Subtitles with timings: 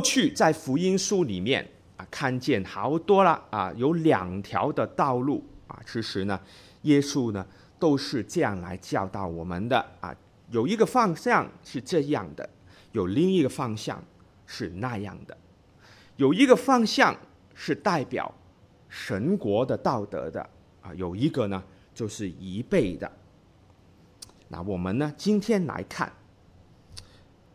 [0.00, 1.62] 过去在福音书里面
[1.98, 5.78] 啊，看见好多了啊，有两条的道路啊。
[5.86, 6.40] 其实呢，
[6.82, 7.46] 耶稣呢
[7.78, 10.16] 都是这样来教导我们的啊。
[10.48, 12.48] 有一个方向是这样的，
[12.92, 14.02] 有另一个方向
[14.46, 15.36] 是那样的。
[16.16, 17.14] 有一个方向
[17.54, 18.34] 是代表
[18.88, 20.40] 神国的道德的
[20.80, 23.12] 啊，有一个呢就是一倍的。
[24.48, 26.10] 那我们呢今天来看，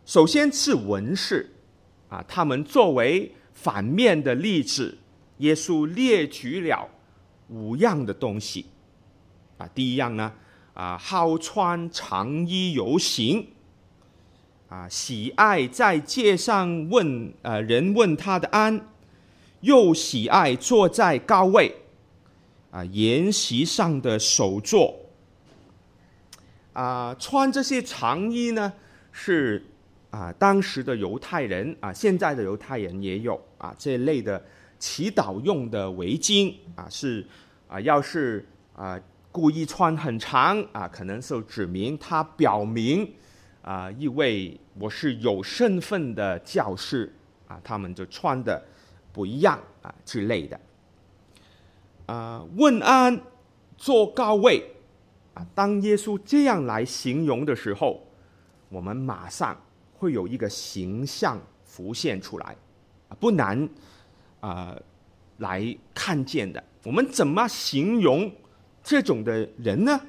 [0.06, 1.50] 首先是文士。
[2.08, 4.98] 啊，他们作为反面的例子，
[5.40, 6.88] 耶稣列举了
[7.50, 8.68] 五样的东西。
[9.58, 10.32] 啊，第一样呢，
[10.74, 13.48] 啊，好穿长衣游行，
[14.70, 18.88] 啊，喜爱在街上问呃人问他的安，
[19.62, 21.76] 又喜爱坐在高位，
[22.72, 24.94] 啊，筵席上的首座。
[26.74, 28.74] 啊，穿这些长衣呢
[29.12, 29.66] 是。
[30.16, 34.42] 啊，当时的犹太人啊，现在的犹太人也有啊，这类的
[34.80, 37.28] 祈祷用的围巾啊，是
[37.68, 38.98] 啊，要是啊
[39.30, 43.14] 故意穿很长啊，可能是指明他表明
[43.62, 47.14] 啊，一位我是有身份的教士
[47.50, 48.64] 啊，他们就穿的
[49.12, 50.58] 不一样啊之类的。
[52.06, 53.20] 啊，问安
[53.76, 54.64] 坐高位
[55.34, 58.02] 啊，当耶稣这样来形容的时候，
[58.70, 59.60] 我们马上。
[59.98, 62.56] 会有一个形象浮现出来，
[63.20, 63.68] 不难
[64.40, 64.76] 啊、
[65.38, 66.64] 来看见的。
[66.84, 68.32] 我们怎么形容
[68.84, 70.00] 这种的人呢？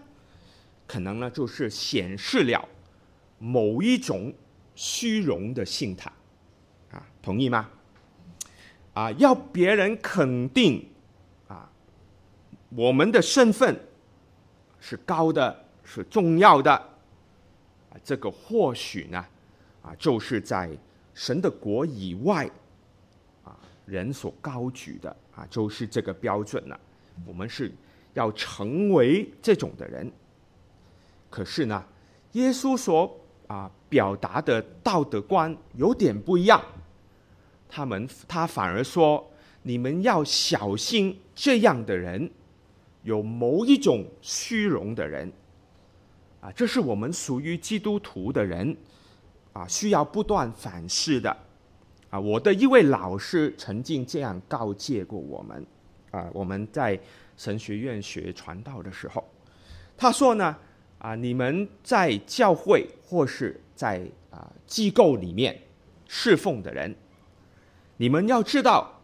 [0.86, 2.68] 可能呢就是显示了
[3.38, 4.32] 某一种
[4.74, 6.12] 虚荣的心态
[6.92, 7.68] 啊，同意吗？
[8.92, 10.86] 啊，要别人肯定
[11.48, 11.70] 啊，
[12.70, 13.78] 我们的身份
[14.78, 19.24] 是高的，是重要的啊，这个或许呢。
[19.86, 20.68] 啊，就是在
[21.14, 22.50] 神的国以外，
[23.44, 26.78] 啊，人所高举的啊，就是这个标准了。
[27.24, 27.72] 我们是
[28.12, 30.10] 要成为这种的人。
[31.30, 31.84] 可是呢，
[32.32, 33.16] 耶稣所
[33.46, 36.60] 啊表达的道德观有点不一样。
[37.68, 39.24] 他们他反而说，
[39.62, 42.28] 你们要小心这样的人，
[43.04, 45.32] 有某一种虚荣的人。
[46.40, 48.76] 啊，这是我们属于基督徒的人。
[49.56, 51.34] 啊，需要不断反思的，
[52.10, 55.66] 啊，我的一位老师曾经这样告诫过我们，
[56.10, 57.00] 啊，我们在
[57.38, 59.24] 神学院学传道的时候，
[59.96, 60.54] 他说呢，
[60.98, 65.58] 啊，你们在教会或是在啊机构里面
[66.06, 66.94] 侍奉的人，
[67.96, 69.00] 你们要知道，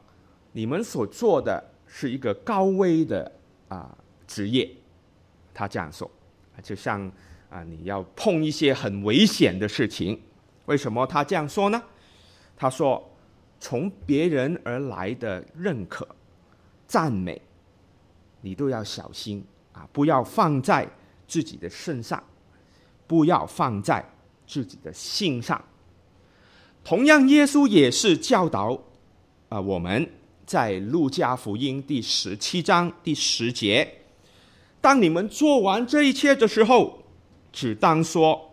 [0.52, 3.32] 你们所做的是一个高危的
[3.68, 3.96] 啊
[4.26, 4.70] 职业，
[5.54, 6.10] 他这样说，
[6.62, 7.10] 就像
[7.48, 10.20] 啊你要碰一些很危险的事情。
[10.66, 11.82] 为什么他这样说呢？
[12.56, 13.02] 他说
[13.58, 16.06] ：“从别人而来的认可、
[16.86, 17.40] 赞美，
[18.40, 20.88] 你都要小心啊，不要放在
[21.26, 22.22] 自己的身上，
[23.08, 24.08] 不要放在
[24.46, 25.60] 自己的心上。
[26.84, 28.78] 同样，耶稣也是教导
[29.48, 30.08] 啊，我们
[30.46, 34.02] 在路加福音第十七章第十节：
[34.80, 37.02] 当你们做完这一切的时候，
[37.50, 38.48] 只当说。”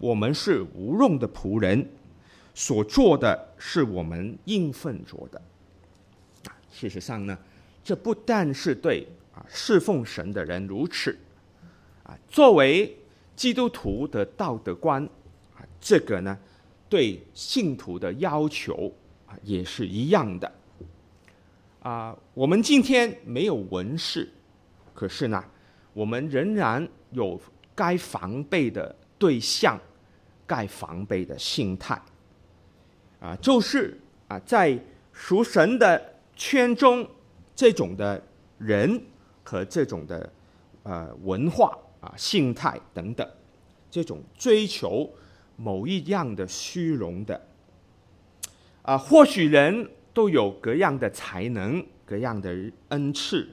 [0.00, 1.84] 我们是无用的仆人，
[2.54, 5.40] 所做的是我们应分做的。
[6.70, 7.36] 事实上呢，
[7.82, 11.18] 这不但是对啊侍奉神的人如此，
[12.04, 12.96] 啊，作为
[13.34, 15.02] 基督徒的道德观
[15.56, 16.38] 啊，这个呢，
[16.88, 18.92] 对信徒的要求
[19.26, 20.52] 啊也是一样的。
[21.80, 24.28] 啊，我们今天没有文士，
[24.94, 25.44] 可是呢，
[25.92, 27.40] 我们仍然有
[27.74, 29.76] 该防备的对象。
[30.48, 32.00] 盖防备的心态，
[33.20, 34.76] 啊，就是啊，在
[35.12, 37.06] 属神的圈中，
[37.54, 38.20] 这种的
[38.56, 39.00] 人
[39.44, 40.32] 和这种的
[40.84, 43.28] 呃文化啊、心态等等，
[43.90, 45.08] 这种追求
[45.56, 47.46] 某一样的虚荣的，
[48.82, 52.56] 啊，或许人都有各样的才能、各样的
[52.88, 53.46] 恩赐，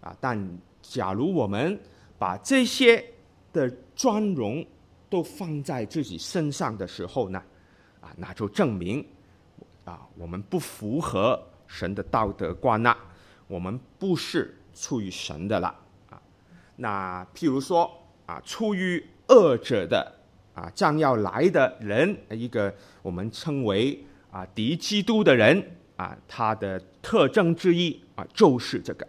[0.00, 1.78] 啊，但假如我们
[2.18, 3.04] 把这些
[3.52, 4.66] 的专荣，
[5.12, 7.42] 都放在自己身上的时候呢，
[8.00, 9.06] 啊，那就证明
[9.84, 12.96] 啊，我们不符合神的道德观了，
[13.46, 15.68] 我们不是出于神的了
[16.08, 16.18] 啊。
[16.76, 17.92] 那譬如说
[18.24, 20.10] 啊，出于恶者的
[20.54, 25.62] 啊，将要来的人，一个我们称为啊敌基督的人
[25.96, 29.06] 啊，他的特征之一啊，就是这个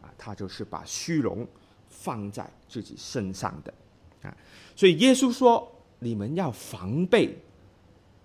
[0.00, 1.44] 啊，他就是把虚荣
[1.88, 3.74] 放在自己身上的。
[4.24, 4.36] 啊，
[4.74, 7.38] 所以耶稣说：“你们要防备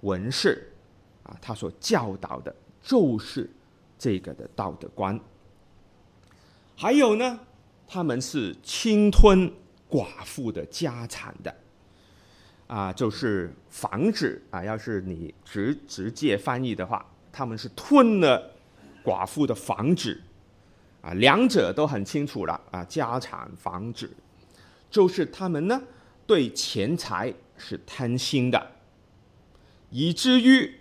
[0.02, 0.72] 文士，
[1.24, 3.50] 啊，他所教导的就是
[3.98, 5.20] 这个的道德观。
[6.76, 7.40] 还有呢，
[7.88, 9.52] 他们是侵吞
[9.90, 11.54] 寡妇的家产的，
[12.68, 18.52] 啊，就是防止啊，要是你直直接翻译的话，他们是吞了
[19.04, 20.22] 寡妇的房子，
[21.02, 24.10] 啊，两者都很清楚了啊，家产房子，
[24.90, 25.82] 就是他们呢
[26.26, 28.72] 对钱财是贪心的，
[29.90, 30.76] 以至于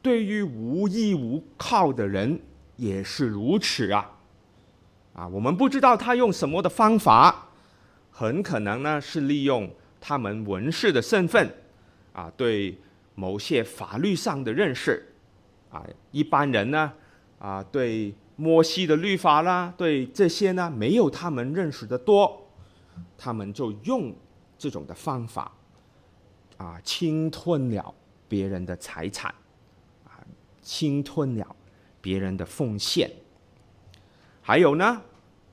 [0.00, 2.40] 对于无依无靠的人
[2.76, 4.10] 也是如此啊。
[5.14, 7.48] 啊，我们不知道他用什么的方法，
[8.10, 9.68] 很可能呢是利用
[10.00, 11.52] 他们文士的身份，
[12.12, 12.78] 啊，对
[13.16, 15.12] 某些法律上的认识，
[15.70, 16.92] 啊，一般人呢，
[17.40, 22.47] 啊，对摩西的律法啦，对这些呢没有他们认识的多，
[23.16, 24.14] 他们就用
[24.56, 25.52] 这种的方法，
[26.56, 27.94] 啊，侵吞了
[28.28, 29.34] 别人的财产，
[30.04, 30.24] 啊，
[30.62, 31.56] 侵吞了
[32.00, 33.10] 别人的奉献。
[34.40, 35.00] 还有呢，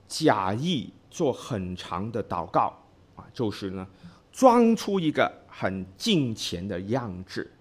[0.08, 2.74] 假意做很长的祷告
[3.16, 3.88] 啊，就是呢，
[4.32, 7.52] 装出一个很敬虔的样子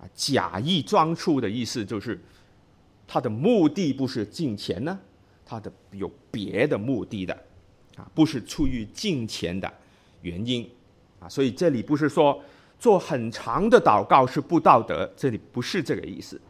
[0.00, 0.08] 啊。
[0.14, 2.20] 假意装出的意思就是，
[3.06, 4.98] 他的目的不是敬虔呢，
[5.44, 7.46] 他的有别的目的的
[7.98, 9.70] 啊，不是出于金钱的
[10.22, 10.70] 原因
[11.20, 11.28] 啊。
[11.28, 12.40] 所以这里不是说
[12.78, 16.40] 做很长的祷告是不道德，这里不是这个意思，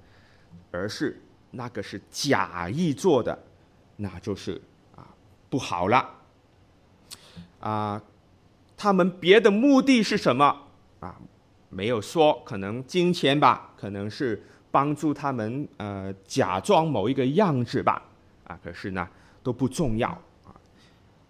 [0.71, 3.37] 而是那个是假意做的。
[3.97, 4.61] 那就是
[4.95, 5.09] 啊
[5.51, 6.09] 不好了，
[7.59, 8.01] 啊，
[8.77, 10.57] 他们别的目的是什么
[11.01, 11.19] 啊？
[11.69, 14.41] 没有说，可能金钱吧，可能是
[14.71, 18.03] 帮助他们呃假装某一个样子吧，
[18.45, 19.09] 啊，可是呢
[19.43, 20.17] 都不重要。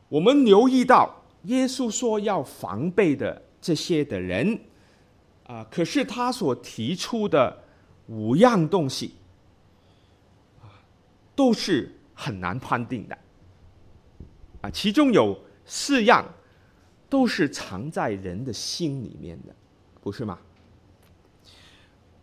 [0.08, 4.58] 我们留意到耶稣说要防备的这些的人
[5.44, 7.64] 啊，可是他所提出的
[8.06, 9.14] 五样东西
[10.60, 10.69] 啊，
[11.34, 11.94] 都是。
[12.20, 13.16] 很难判定的，
[14.60, 16.26] 啊，其中有四样
[17.08, 19.55] 都是藏在人的心里面的，
[20.02, 20.37] 不是吗？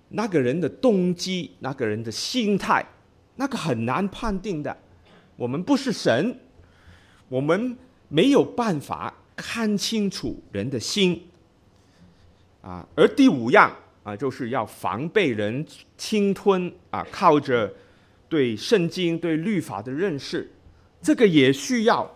[0.09, 2.85] 那个人的动机，那个人的心态，
[3.37, 4.77] 那个很难判定的。
[5.37, 6.37] 我们不是神，
[7.29, 7.77] 我们
[8.07, 11.21] 没有办法看清楚人的心。
[12.61, 15.65] 啊，而第五样啊，就是要防备人
[15.97, 17.73] 侵吞啊，靠着。
[18.27, 20.51] 对圣经、对律法的认识，
[20.99, 22.09] 这个也需要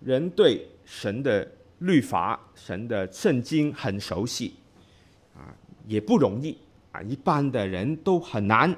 [0.00, 4.54] 人对神的律法、神的圣经很熟悉，
[5.34, 5.48] 啊，
[5.86, 6.56] 也不容易
[6.92, 8.76] 啊，一般的人都很难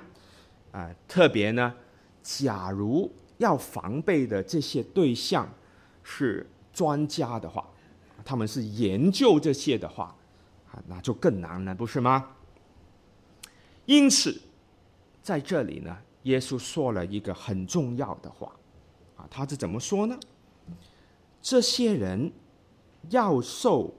[0.71, 0.89] 啊。
[1.09, 1.75] 特别呢，
[2.23, 5.47] 假如要防备的这些对象
[6.09, 7.69] 是专家的话，
[8.25, 10.15] 他们是研究这些的话，
[10.71, 12.31] 啊，那就更难了，不是吗？
[13.87, 14.41] 因此，
[15.21, 15.99] 在这里呢。
[16.23, 18.53] 耶稣说了一个很重要的话，
[19.17, 20.19] 啊，他是怎么说呢？
[21.41, 22.33] 这些人
[23.11, 23.95] 要受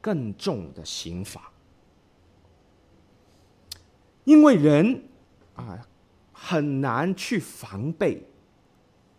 [0.00, 1.52] 更重的刑罚，
[4.24, 5.04] 因为人
[5.54, 5.86] 啊
[6.32, 8.26] 很难去防备，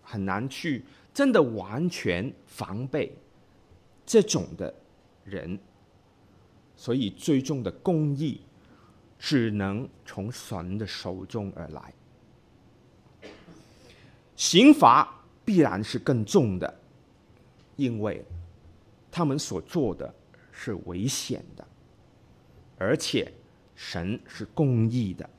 [0.03, 0.83] 很难去
[1.15, 3.17] 真的完全防备
[4.05, 4.71] 这种的
[5.23, 5.57] 人，
[6.75, 8.41] 所以最终的公义
[9.17, 11.93] 只能从神的手中而来。
[14.35, 16.81] 刑罚必然是更重的，
[17.77, 18.25] 因为
[19.09, 20.13] 他们所做的
[20.51, 21.65] 是危险的，
[22.77, 23.31] 而且
[23.73, 25.29] 神是公义的，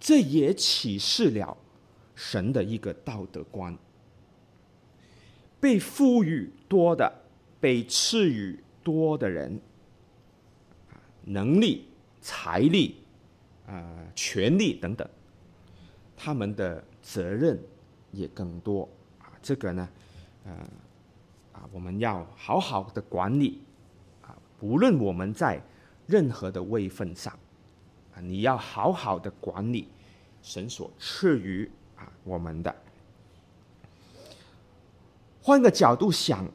[0.00, 1.54] 这也启示了
[2.14, 3.76] 神的一个道德观。
[5.60, 7.12] 被赋予多的、
[7.60, 9.60] 被赐予多的人，
[11.24, 11.86] 能力、
[12.20, 12.96] 财力、
[13.66, 15.08] 啊、权力等等，
[16.16, 16.82] 他们的。
[17.02, 17.58] 责任
[18.12, 18.86] 也更多
[19.18, 19.88] 啊，这个呢，
[20.44, 20.52] 呃，
[21.50, 23.62] 啊，我们要好好的管理
[24.20, 25.60] 啊，无论我们在
[26.06, 27.32] 任何的位份上
[28.14, 29.88] 啊，你要好好的管理
[30.42, 32.72] 神所赐予啊我们的。
[35.50, 36.48] 换个角度想，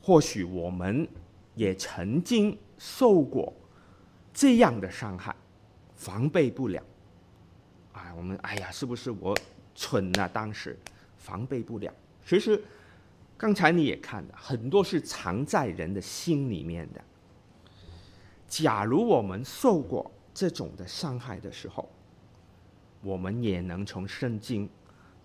[0.00, 1.06] 或许我们
[1.54, 3.52] 也曾经受过
[4.32, 5.36] 这样的伤害，
[5.94, 6.82] 防备不了
[7.92, 9.36] 啊，我们哎呀，是不是我？
[9.74, 10.26] 蠢啊！
[10.26, 10.74] 当时
[11.18, 11.92] 防备不了。
[12.26, 12.58] 其实
[13.36, 17.04] 刚才你也看了，很多是藏在人的心里面的。
[18.48, 21.86] 假如我们受过这种的伤害的时候，
[23.02, 24.66] 我们也能从圣经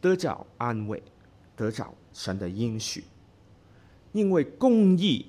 [0.01, 1.01] 得着安慰，
[1.55, 3.05] 得着神的应许，
[4.13, 5.25] 因为公义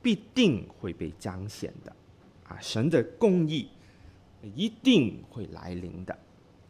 [0.00, 1.92] 必定会被彰显的。
[2.48, 3.68] 啊，神的公义
[4.54, 6.16] 一定会来临的，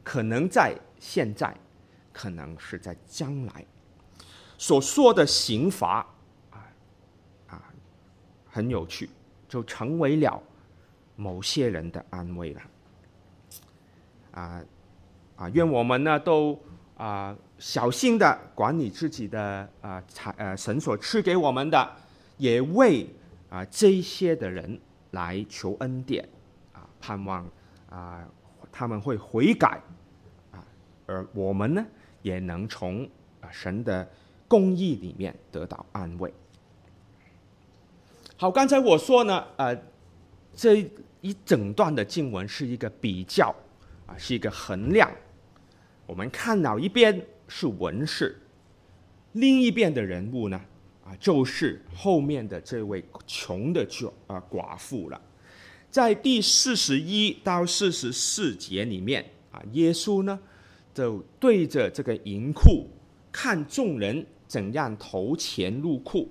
[0.02, 1.54] 可能在现在，
[2.14, 3.66] 可能是在将来。
[4.56, 5.98] 所说的刑罚
[6.48, 6.66] 啊
[7.48, 7.74] 啊，
[8.46, 9.10] 很有趣，
[9.46, 10.42] 就成为了
[11.14, 12.62] 某些人的安慰了。
[14.30, 14.64] 啊
[15.36, 16.58] 啊，愿我们呢都
[16.96, 21.90] 啊小心的管理自己的啊财呃神所赐给我们的，
[22.36, 23.06] 也为
[23.48, 24.80] 啊这些的人
[25.12, 26.28] 来求恩典
[26.72, 27.48] 啊，盼望
[27.88, 28.26] 啊
[28.70, 29.80] 他们会悔改
[30.52, 30.64] 啊，
[31.06, 31.84] 而我们呢
[32.22, 33.08] 也能从
[33.40, 34.08] 啊神的。
[34.48, 36.32] 公义里面得到安慰。
[38.36, 39.76] 好，刚才我说呢，呃，
[40.54, 40.88] 这
[41.20, 43.52] 一整段的经文是一个比较，
[44.06, 45.10] 啊，是一个衡量。
[46.06, 48.36] 我们看到一边是文士，
[49.32, 50.60] 另一边的人物呢，
[51.04, 55.20] 啊，就是后面的这位穷的寡啊寡妇了。
[55.90, 60.38] 在第四十一到四十四节里面，啊，耶稣呢
[60.94, 62.88] 就对着这个银库
[63.30, 64.26] 看众人。
[64.48, 66.30] 怎样投钱入库？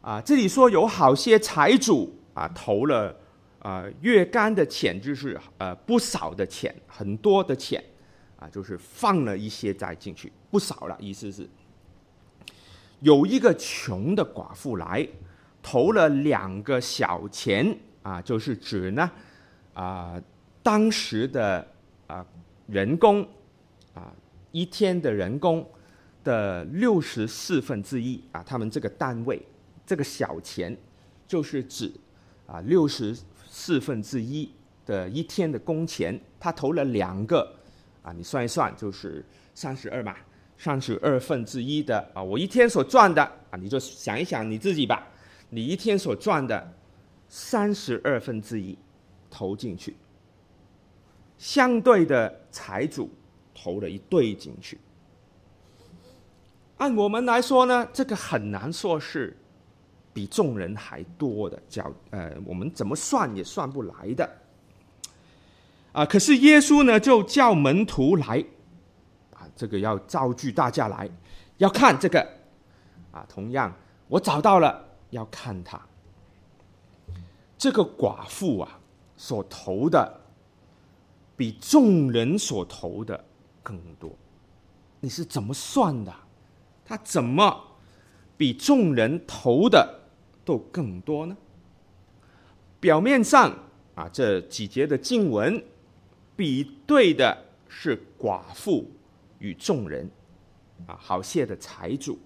[0.00, 3.12] 啊，这里说有好些财主啊，投了
[3.58, 7.82] 啊若干的钱，就是呃不少的钱，很多的钱
[8.40, 10.96] 啊，就是放了一些再进去，不少了。
[10.98, 11.48] 意思是，
[12.98, 15.08] 有一个穷的寡妇来
[15.62, 19.08] 投了两个小钱啊，就是指呢
[19.74, 20.20] 啊
[20.60, 21.64] 当时的
[22.08, 22.26] 啊
[22.66, 23.22] 人工
[23.94, 24.12] 啊
[24.50, 25.64] 一天的人工。
[26.22, 29.40] 的六十四分之一啊，他们这个单位，
[29.86, 30.76] 这个小钱，
[31.26, 31.90] 就是指
[32.46, 33.16] 啊六十
[33.48, 34.46] 四分之一
[34.84, 36.20] 的一天的工钱。
[36.38, 37.50] 他投了两个
[38.02, 40.16] 啊，你算一算，就是三十二嘛，
[40.56, 45.06] 三十二分之一的啊，我一天所赚的啊，你就想一想你自己吧，
[45.48, 46.72] 你一天所赚的
[47.28, 48.76] 三十二分之一
[49.30, 49.96] 投进去，
[51.38, 53.10] 相对的财主
[53.54, 54.78] 投了一对进去。
[56.78, 59.36] 按我们来说呢，这个很难说是
[60.14, 64.28] 比众人还多的，叫呃，我们怎么算也算不来的。
[65.92, 68.44] 啊，可是耶稣呢，就叫门徒来，
[69.34, 71.10] 啊，这个要召集大家来，
[71.58, 72.20] 要看这个，
[73.10, 73.74] 啊，同样
[74.08, 75.80] 我找到了，要看他，
[77.58, 78.78] 这个寡妇啊，
[79.16, 80.20] 所投的
[81.36, 83.24] 比众人所投的
[83.62, 84.10] 更多，
[85.00, 86.14] 你是怎么算的？
[86.84, 87.62] 他怎么
[88.36, 90.00] 比众人投的
[90.44, 91.36] 都更多呢？
[92.80, 93.52] 表面上
[93.94, 95.62] 啊，这几节的经文
[96.40, 97.36] 比对的
[97.68, 98.90] 是寡妇
[99.40, 100.08] 与众人
[100.86, 102.18] 啊，好些的财主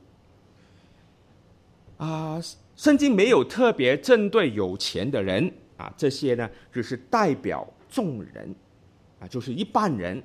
[1.96, 2.40] 啊，
[2.76, 8.54] 圣经没有特别针对有钱的人啊，这些呢只是代表众人
[9.18, 10.22] 啊，就是一般人。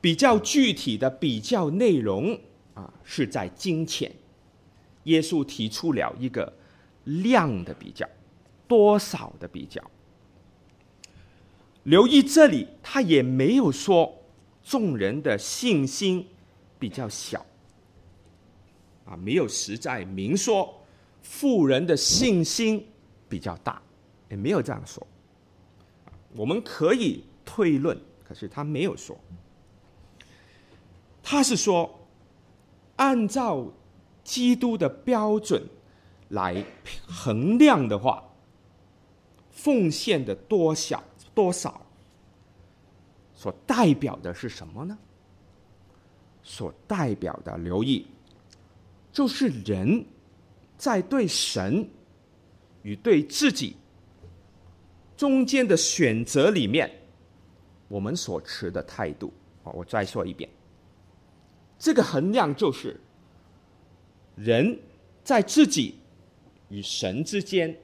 [0.00, 2.36] 比较具体的比较内容。
[2.74, 4.10] 啊，是在金钱。
[5.04, 6.52] 耶稣提出了一个
[7.04, 8.04] 量的比较，
[8.66, 9.80] 多少的比较。
[11.86, 14.14] 留意这里，他也没有说
[14.62, 16.26] 众人的信心
[16.78, 17.44] 比较小。
[19.04, 20.72] 啊，没有实在明说
[21.22, 22.86] 富人的信心
[23.28, 23.80] 比较大，
[24.28, 25.06] 也没有这样说。
[26.36, 29.18] 我们可以推论，可是他没有说。
[31.22, 31.90] 他是说。
[32.98, 33.70] 按照
[34.24, 35.62] 基督的标准
[36.30, 36.64] 来
[37.06, 38.24] 衡量的话，
[39.56, 41.02] 奉献的多少
[41.34, 41.80] 多少，
[43.34, 44.96] 所代表的是什么呢？
[46.42, 48.06] 所代表的，留意，
[49.10, 50.04] 就是人
[50.76, 51.88] 在对神
[52.82, 53.76] 与对自己
[55.16, 56.88] 中间的选择里面，
[57.88, 59.32] 我们所持的态度。
[59.64, 60.48] 我再说一遍。
[61.78, 63.00] 这个衡量就是
[64.36, 64.78] 人
[65.24, 65.98] 在自己
[66.68, 67.76] 与神之间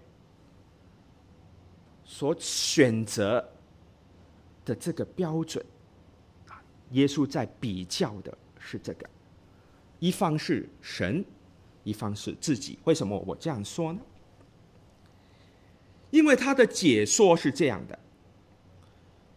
[2.12, 3.42] 所选择
[4.66, 5.64] 的这个标准
[6.46, 9.08] 啊，耶稣在比较的是这个，
[9.98, 11.24] 一方是神，
[11.84, 12.78] 一方是自己。
[12.84, 14.00] 为什么我这样说呢？
[16.10, 17.98] 因为他的解说是这样的：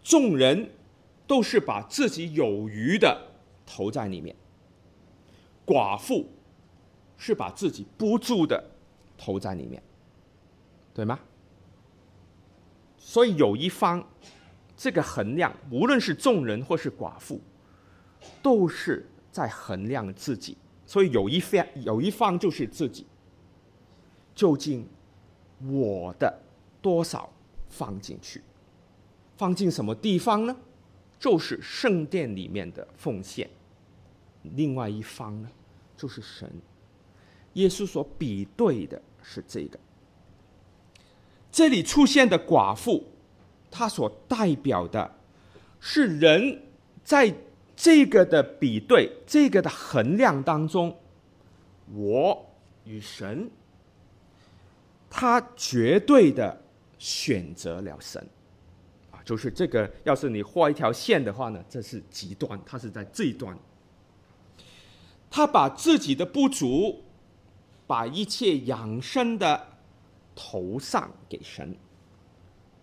[0.03, 0.69] 众人
[1.25, 3.25] 都是把自己有余的
[3.65, 4.35] 投在里面。
[5.65, 6.29] 寡妇
[7.17, 8.61] 是把自己不住的
[9.17, 9.81] 投在里面，
[10.93, 11.17] 对吗？
[13.07, 14.03] 所以有一方
[14.75, 17.39] 这个衡量，无论是众人或是寡妇，
[18.41, 20.57] 都是在衡量自己。
[20.87, 23.05] 所以有一方有一方就是自己，
[24.33, 24.87] 究竟
[25.67, 26.41] 我的
[26.81, 27.31] 多少
[27.69, 28.41] 放进去？
[29.37, 30.57] 放进什么地方呢？
[31.19, 33.47] 就是圣殿里面的奉献。
[34.41, 35.49] 另外一方呢，
[35.95, 36.51] 就是神。
[37.53, 39.79] 耶稣所比对的是这个。
[41.55, 43.01] 这里出现的寡妇，
[43.71, 45.15] 她所代表的
[45.79, 46.61] 是人
[47.01, 47.33] 在
[47.77, 50.93] 这个的比对、这个的衡量当中，
[51.93, 52.45] 我
[52.83, 53.49] 与神，
[55.09, 56.61] 他绝对的
[56.99, 58.21] 选择了神
[59.11, 59.89] 啊，就是这个。
[60.03, 63.57] 要是你画一条线的话呢，这是极端，他是在这一端，
[65.29, 67.05] 他把自己的不足，
[67.87, 69.67] 把一切养生的。
[70.35, 71.73] 投上给神，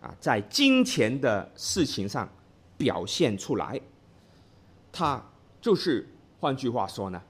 [0.01, 2.29] 啊，在金钱的事情上
[2.79, 3.79] 表现出来，
[4.91, 5.23] 他
[5.61, 6.09] 就是
[6.41, 7.23] 换句话说呢，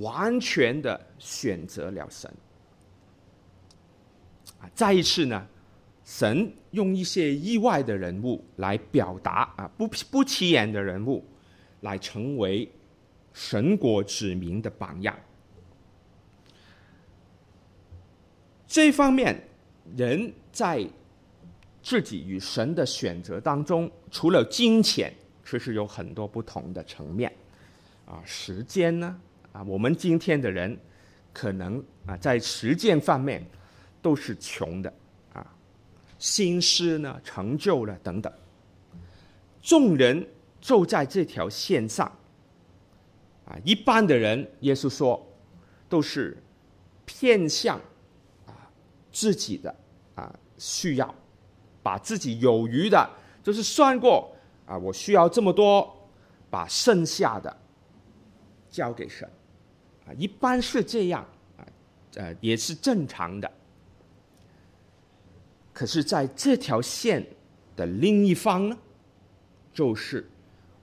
[0.00, 2.32] 完全的选择了神。
[4.60, 5.46] 啊，再一次呢，
[6.04, 11.22] 神用一些意外的人物来表达啊，不不起眼的人物，
[11.82, 12.68] 来成为
[13.32, 15.16] 神国子民的榜样。
[18.68, 19.34] 这方面，
[19.96, 20.86] 人在
[21.82, 25.10] 自己与神的选择当中，除了金钱，
[25.42, 27.32] 其实有很多不同的层面。
[28.04, 29.18] 啊，时间呢？
[29.52, 30.78] 啊，我们今天的人
[31.32, 33.42] 可能啊，在时间方面
[34.02, 34.92] 都是穷的。
[35.32, 35.46] 啊，
[36.18, 38.30] 心思呢，成就了等等。
[39.62, 40.26] 众人
[40.60, 42.06] 就在这条线上。
[43.46, 45.26] 啊，一般的人，耶稣说，
[45.88, 46.36] 都是
[47.06, 47.80] 偏向。
[49.18, 49.74] 自己的
[50.14, 51.12] 啊需要，
[51.82, 53.10] 把自己有余的，
[53.42, 54.30] 就是算过
[54.64, 56.08] 啊，我需要这么多，
[56.48, 57.56] 把剩下的
[58.70, 59.28] 交给神
[60.06, 61.26] 啊，一般是这样
[61.56, 61.66] 啊，
[62.14, 63.50] 呃，也是正常的。
[65.72, 67.26] 可是，在这条线
[67.74, 68.78] 的另一方呢，
[69.72, 70.30] 就是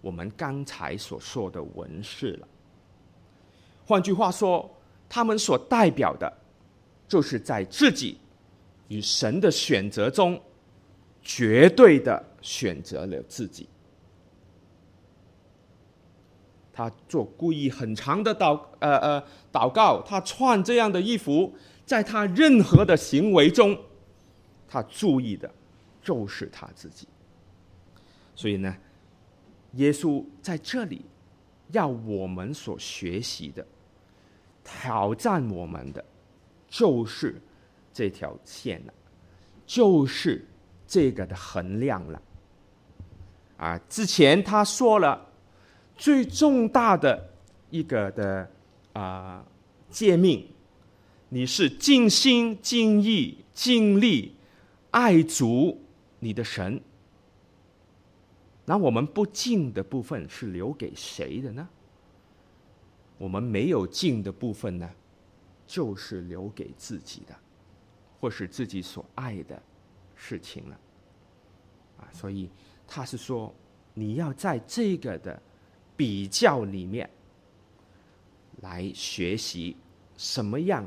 [0.02, 2.48] 我们刚才所说的文士了。
[3.86, 4.70] 换句话说，
[5.08, 6.38] 他们所代表的，
[7.08, 8.20] 就是在自己。
[8.88, 10.40] 与神的选择中，
[11.22, 13.68] 绝对的选择了自己。
[16.72, 21.54] 他做故意很长的祷，呃呃祷告，他穿这样的衣服，
[21.86, 23.78] 在他任何的行为中，
[24.68, 25.50] 他注意的，
[26.02, 27.08] 就是他自己。
[28.36, 28.76] 所以呢，
[29.74, 31.06] 耶稣在这里
[31.72, 33.66] 要我们所学习的，
[34.64, 36.04] 挑战我们的，
[36.68, 37.42] 就是。
[37.96, 38.94] 这条线了，
[39.66, 40.46] 就是
[40.86, 42.22] 这个的衡量了。
[43.56, 45.26] 啊，之前他说了
[45.96, 47.30] 最重大的
[47.70, 48.52] 一个的
[48.92, 49.46] 啊
[49.90, 50.46] 诫命，
[51.30, 54.36] 你是尽心尽意尽力
[54.92, 55.82] 爱主
[56.20, 56.82] 你的神。
[58.66, 61.66] 那我们不尽的部分是留给谁的呢？
[63.18, 64.90] 我们没有尽的部分呢，
[65.66, 67.34] 就是留给自己的。
[68.26, 69.62] 或是自己所爱的
[70.16, 70.80] 事情了，
[72.00, 72.50] 啊，所以
[72.88, 73.54] 他是说，
[73.94, 75.40] 你要在这个的
[75.96, 77.08] 比较里面
[78.62, 79.78] 来学习
[80.18, 80.84] 什么样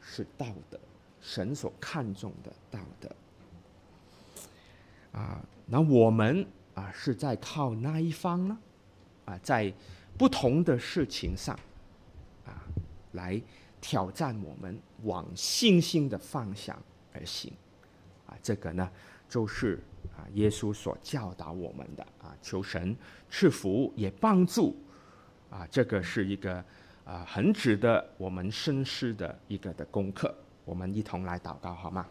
[0.00, 0.80] 是道德，
[1.20, 3.14] 神所看重的道德。
[5.12, 8.58] 啊，那我们啊是在靠哪一方呢？
[9.26, 9.70] 啊，在
[10.16, 11.60] 不同的事情上
[13.20, 13.42] 来。
[13.82, 16.76] 挑战我们往信心的方向
[17.14, 17.50] 而行，
[18.26, 18.86] 啊，这个呢，
[19.26, 19.82] 就是
[20.14, 22.94] 啊，耶稣所教导我们的啊，求神
[23.30, 24.76] 赐福也帮助，
[25.48, 26.62] 啊，这个是一个
[27.06, 30.36] 啊，很值得我们深思的一个的功课。
[30.66, 32.06] 我们一同来祷告好吗？